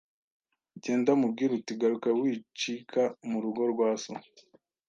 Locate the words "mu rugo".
3.29-3.61